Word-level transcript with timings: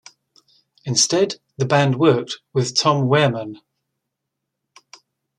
Instead, 0.83 1.35
the 1.57 1.65
band 1.65 1.95
worked 1.99 2.39
with 2.53 2.73
Tom 2.75 3.05
Werman. 3.05 3.57